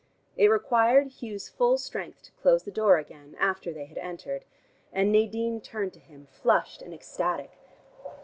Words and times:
It 0.35 0.47
required 0.49 1.21
Hugh's 1.21 1.47
full 1.47 1.77
strength 1.77 2.23
to 2.23 2.31
close 2.31 2.63
the 2.63 2.71
door 2.71 2.97
again, 2.97 3.35
after 3.39 3.71
they 3.71 3.85
had 3.85 3.99
entered, 3.99 4.45
and 4.91 5.11
Nadine 5.11 5.61
turned 5.61 5.93
to 5.93 5.99
him, 5.99 6.25
flushed 6.31 6.81
and 6.81 6.91
ecstatic. 6.91 7.51